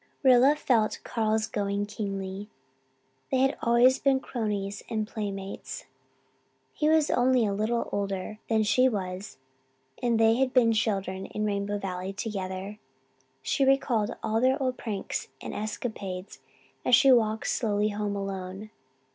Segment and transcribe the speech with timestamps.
[0.23, 2.49] Rilla felt Carl's going keenly.
[3.29, 5.85] They had always been cronies and playmates.
[6.73, 9.37] He was only a little older than she was
[10.01, 12.79] and they had been children in Rainbow Valley together.
[13.43, 16.39] She recalled all their old pranks and escapades
[16.83, 18.71] as she walked slowly home alone.